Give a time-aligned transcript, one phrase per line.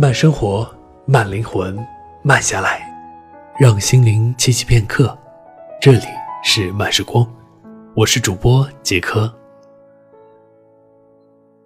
[0.00, 0.64] 慢生活，
[1.06, 1.76] 慢灵魂，
[2.22, 2.88] 慢下来，
[3.58, 5.18] 让心灵栖息片刻。
[5.80, 6.04] 这里
[6.44, 7.26] 是慢时光，
[7.96, 9.28] 我是主播杰科。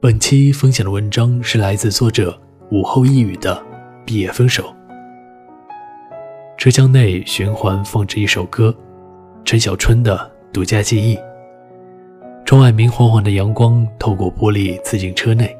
[0.00, 2.40] 本期分享的文章是来自作者
[2.70, 3.54] 午后一语的
[4.06, 4.62] 《毕业分手》。
[6.56, 8.74] 车厢内循环放着一首歌，
[9.44, 10.16] 陈小春的
[10.50, 11.14] 《独家记忆》。
[12.46, 15.54] 窗外明晃晃的阳光透过玻璃刺进车内，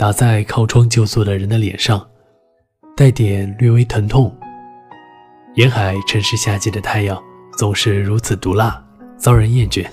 [0.00, 2.08] 打在靠窗就坐的人的脸上，
[2.96, 4.34] 带点略微疼痛。
[5.56, 7.22] 沿海城市夏季的太阳
[7.58, 8.82] 总是如此毒辣，
[9.18, 9.86] 遭人厌倦。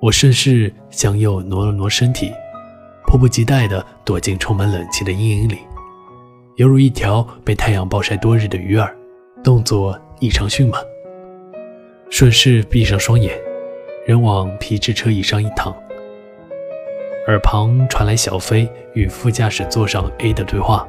[0.00, 2.32] 我顺势向右挪了挪身体，
[3.06, 5.58] 迫不及待地躲进充满冷气的阴影里，
[6.56, 8.96] 犹如一条被太阳暴晒多日的鱼儿，
[9.44, 10.82] 动作异常迅猛。
[12.08, 13.38] 顺势闭上双眼。
[14.06, 15.76] 人往皮质车椅上一躺，
[17.28, 20.84] 耳旁传来小飞与副驾驶座上 A 的对话。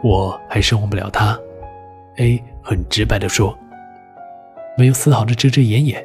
[0.00, 1.36] 我还是忘不了他。
[2.18, 3.58] A 很直白地说，
[4.78, 6.04] 没有丝毫的遮遮掩掩，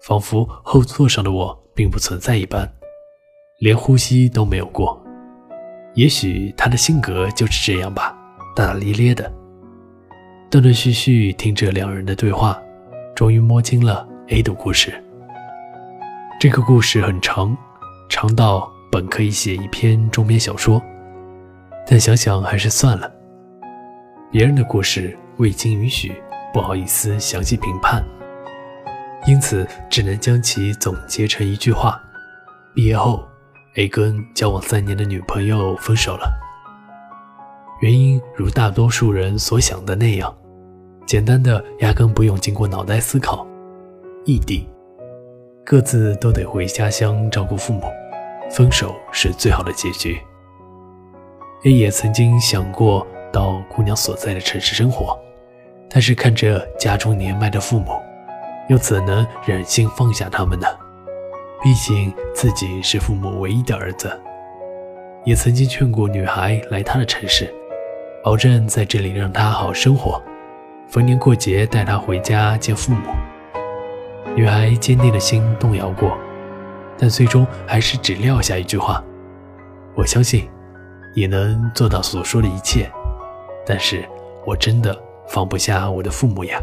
[0.00, 2.68] 仿佛后座上的我并不存在一般，
[3.60, 5.00] 连呼吸都没有过。
[5.94, 8.16] 也许他的性格就是这样吧，
[8.56, 9.30] 大大咧咧的。
[10.50, 12.60] 断断续续听着两人的对话，
[13.14, 14.08] 终于摸清了。
[14.28, 15.02] A 的故事，
[16.40, 17.56] 这个故事很长，
[18.12, 20.80] 长到本可以写一篇中篇小说，
[21.86, 23.10] 但想想还是算了。
[24.30, 26.12] 别人的故事未经允许，
[26.52, 28.04] 不好意思详细评判，
[29.26, 31.98] 因此只能将其总结成一句话：
[32.74, 33.26] 毕业后
[33.76, 36.30] ，A 跟交往三年的女朋友分手了。
[37.80, 40.36] 原因如大多数人所想的那样，
[41.06, 43.46] 简单的压根不用经过脑袋思考。
[44.26, 44.68] 异地，
[45.64, 47.84] 各自都得回家乡照顾父母，
[48.52, 50.20] 分手是最好的结局。
[51.64, 55.18] A 也曾经想过到姑娘所在的城市生活，
[55.88, 57.92] 但是看着家中年迈的父母，
[58.68, 60.66] 又怎能忍心放下他们呢？
[61.62, 64.20] 毕竟自己是父母唯一的儿子。
[65.24, 67.54] 也曾经劝过女孩来他的城市，
[68.24, 70.20] 保证在这里让她好生活，
[70.88, 73.12] 逢年过节带她回家见父母。
[74.34, 76.18] 女孩坚定的心动摇过，
[77.02, 79.02] 但最终还是只撂下一句话
[79.96, 80.48] ：“我相信，
[81.16, 82.88] 也能做到所说的一切。”
[83.66, 84.04] 但是，
[84.46, 84.96] 我真的
[85.26, 86.62] 放不下我的父母呀。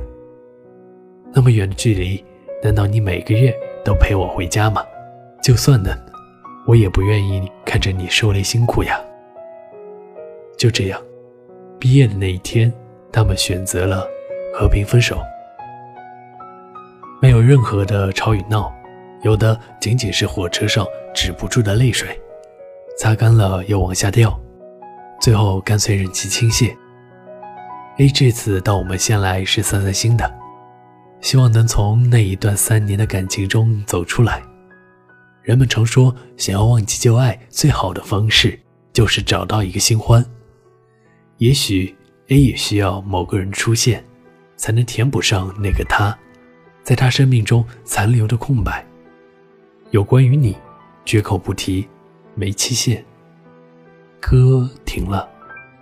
[1.34, 2.24] 那么远的距离，
[2.64, 4.82] 难道你每个月都陪我回家吗？
[5.44, 5.94] 就算能，
[6.66, 8.98] 我也不愿意看着你受累辛苦呀。
[10.58, 11.02] 就这样，
[11.78, 12.72] 毕业的那一天，
[13.12, 14.08] 他们选择了
[14.54, 15.22] 和平分手。
[17.22, 18.74] 没有任何的吵与闹，
[19.22, 22.20] 有的仅仅是火车上止不住的泪水，
[22.98, 24.40] 擦干了又往下掉，
[25.20, 26.76] 最后干脆任其倾泻。
[27.98, 30.32] A 这次到我们县来是散散心的，
[31.20, 34.42] 希望能从那一段三年的感情中走出来。
[35.42, 38.58] 人们常说，想要忘记旧爱，最好的方式
[38.94, 40.24] 就是找到一个新欢。
[41.38, 41.94] 也许
[42.30, 44.02] A 也需要某个人出现，
[44.56, 46.18] 才能填补上那个他。
[46.84, 48.86] 在他生命中残留的空白，
[49.92, 50.56] 有关于你，
[51.04, 51.88] 绝口不提，
[52.36, 53.04] 没期限。
[54.20, 55.28] 歌停了，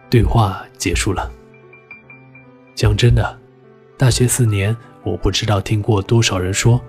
[0.10, 1.32] 对话结束了。
[2.74, 3.40] 讲真的，
[3.98, 6.80] 大学四年，我不知道听过多少人说，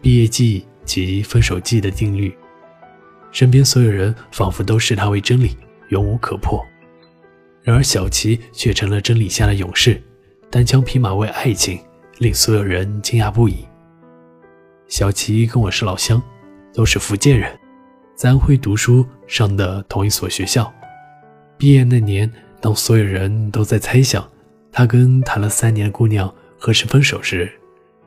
[0.00, 2.36] 毕业季及分手季的定律，
[3.32, 5.56] 身边所有人仿佛都视它为真理，
[5.88, 6.64] 永无可破。
[7.62, 10.00] 然而小齐却成了真理下的勇士，
[10.50, 11.80] 单枪匹马为爱情。
[12.18, 13.66] 令所有人惊讶不已。
[14.88, 16.22] 小齐跟我是老乡，
[16.76, 17.58] 都是福建人，
[18.14, 20.70] 在安徽读书，上的同一所学校。
[21.56, 22.30] 毕业那年，
[22.60, 24.30] 当所有人都在猜想
[24.70, 27.50] 他跟谈了三年的姑娘何时分手时，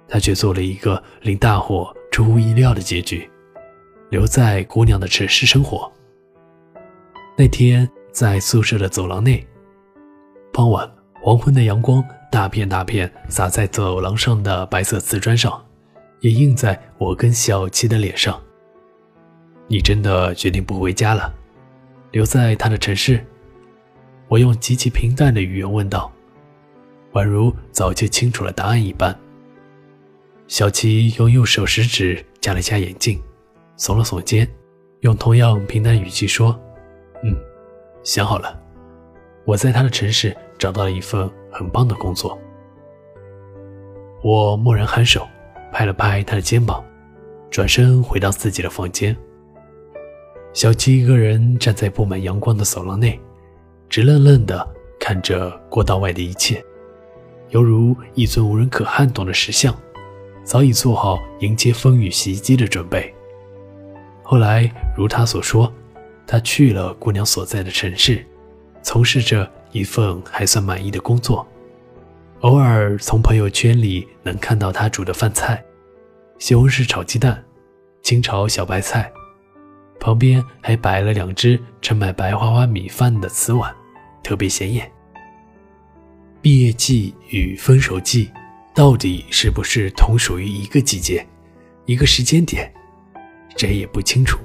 [0.08, 3.28] 他却做了一个令大伙出乎意料的结局，
[4.12, 5.92] 留在姑娘的城市生活。
[7.36, 9.44] 那天在宿舍的走廊内，
[10.54, 10.88] 傍晚
[11.24, 12.06] 黄昏的阳光。
[12.32, 15.66] 大片大片洒在走廊上的白色瓷砖上，
[16.20, 18.40] 也映在我跟小七的脸上。
[19.70, 21.34] 你真的决定不回家了，
[22.12, 23.24] 留在他的城市？
[24.28, 26.12] 我用极其平淡的语言问道，
[27.14, 29.18] 宛如早就清楚了答案一般。
[30.48, 33.22] 小七用右手食指夹了夹眼镜，
[33.78, 34.46] 耸了耸肩，
[35.02, 36.60] 用同样平淡语气说
[37.24, 37.34] ：“嗯，
[38.04, 38.60] 想好了，
[39.46, 42.38] 我在他的城市找到了一份。”很棒的工作。
[44.22, 45.28] 我蓦然颔首，
[45.74, 46.86] 拍了拍他的肩膀，
[47.50, 49.18] 转身回到自己的房间。
[50.52, 53.20] 小七一个人站在布满阳光的走廊内，
[53.88, 54.68] 直愣愣地
[55.00, 56.64] 看着过道外的一切，
[57.50, 59.74] 犹如一尊无人可撼动的石像，
[60.44, 63.14] 早已做好迎接风雨袭击的准备。
[64.24, 65.72] 后来，如他所说，
[66.26, 68.26] 他去了姑娘所在的城市，
[68.82, 71.48] 从事着一份还算满意的工作。
[72.42, 75.64] 偶尔从朋友圈里能看到他煮的饭菜：
[76.40, 77.44] 西红柿炒鸡蛋、
[78.02, 79.12] 清炒小白菜，
[80.00, 83.74] 旁边还摆了两只盛满白花花米饭的瓷碗，
[84.24, 84.90] 特别显眼。
[86.42, 88.32] 毕业季与分手季，
[88.74, 91.26] 到底是不是同属于一个季节、
[91.86, 92.72] 一个时间点？
[93.58, 94.40] 谁也不清楚，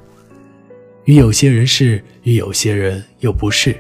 [1.04, 3.76] 与有些人是，与有些人又不是。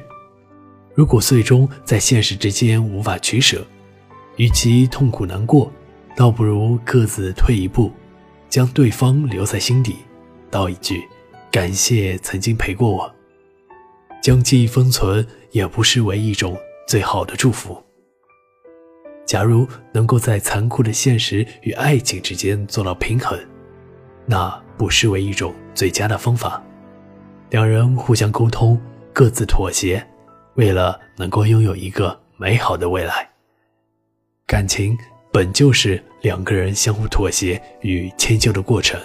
[0.94, 3.66] 如果最终在现实之间无法取舍，
[4.36, 5.72] 与其痛苦难过，
[6.14, 7.90] 倒不如各自退一步，
[8.48, 9.96] 将对方留在心底，
[10.52, 11.02] 道一句
[11.54, 13.14] 感谢曾经陪过我，
[14.20, 17.80] 将记忆封存，也不失为一种最好的祝福。
[19.24, 23.38] 假如能够在残酷的现实与爱情之间做到平衡，
[24.26, 24.60] 那。
[24.76, 26.60] 不失为一种最佳的方法。
[27.50, 28.76] 两人互相沟通，
[29.12, 30.04] 各自妥协，
[30.54, 33.30] 为了能够拥有一个美好的未来。
[34.44, 34.98] 感情
[35.32, 39.00] 本就是两个人相互妥协与迁就的过程，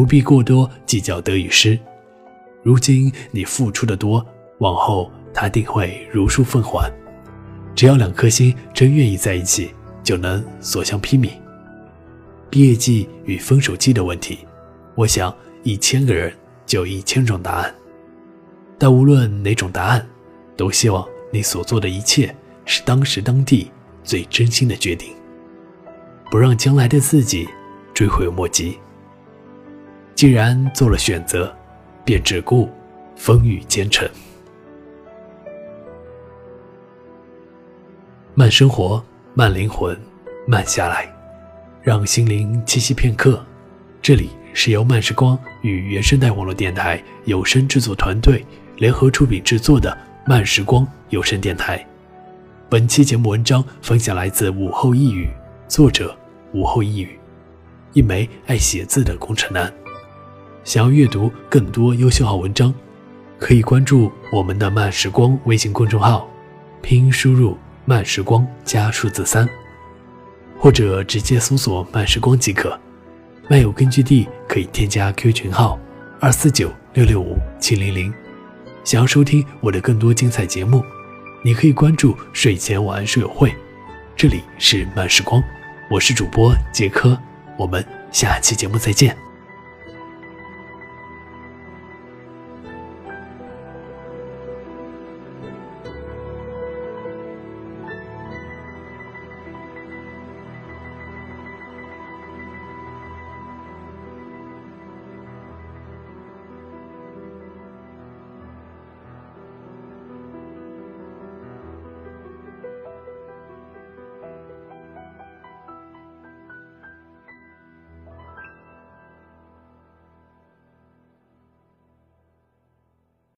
[0.00, 1.78] 不必过多计较得与失。
[2.62, 4.24] 如今你付出的多，
[4.56, 6.90] 往后他定会如数奉还。
[7.74, 11.28] 只要两颗心真愿意在一起，就能所向披靡。
[12.48, 14.38] 毕业季与分手季的问题。
[14.94, 16.32] 我想，一千个人
[16.64, 17.74] 就一千种答案，
[18.78, 20.08] 但无论哪种答案，
[20.56, 23.70] 都希望你所做的一切是当时当地
[24.02, 25.10] 最真心的决定，
[26.30, 27.46] 不让将来的自己
[27.92, 28.78] 追悔莫及。
[30.20, 31.50] 既然做了选择，
[32.04, 32.68] 便只顾
[33.16, 34.06] 风雨兼程，
[38.34, 39.02] 慢生活，
[39.32, 39.98] 慢灵魂，
[40.46, 41.10] 慢下来，
[41.80, 43.42] 让心灵栖息片刻。
[44.02, 44.28] 这里。
[44.52, 48.44] 是由慢时光与原生态网络电台有声制作团队
[48.76, 49.96] 联合出品制作的
[50.26, 51.82] 慢时光有声电台。
[52.68, 55.30] 本期节目文章分享来自午后一语，
[55.66, 56.14] 作者
[56.52, 57.18] 午后一语，
[57.94, 59.72] 一枚爱写字的工程男。
[60.62, 62.72] 想要阅读更多优秀好文章，
[63.38, 66.28] 可以关注我们的慢时光微信公众号，
[66.82, 69.48] 拼音输入慢时光加数字三，
[70.58, 72.78] 或者直接搜索慢时光即可。
[73.48, 75.78] 漫友根据地可以添加 Q 群号
[76.20, 78.12] 二四九六六五七零零。
[78.84, 80.84] 想要收听我的更多精彩节目，
[81.42, 83.52] 你可以关注睡前晚安书友会。
[84.14, 85.42] 这里是慢时光，
[85.90, 87.18] 我是主播杰科，
[87.56, 89.16] 我们下期节目再见。